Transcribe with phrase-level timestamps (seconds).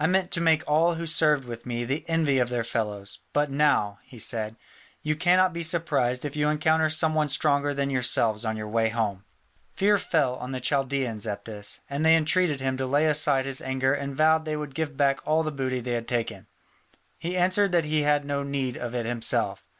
[0.00, 3.52] I meant to make all who served with me the envy of their fellows; but
[3.52, 4.56] now," he said,
[5.00, 8.88] "you cannot be surprised if you encounter some one stronger than yourselves on your way
[8.88, 9.22] home."
[9.76, 13.62] Fear fell on the Chaldaeans at this, and they intreated him to lay aside his
[13.62, 16.48] anger and vowed they would give back all the booty they had taken.
[17.16, 19.64] He answered that he had no need of it himself.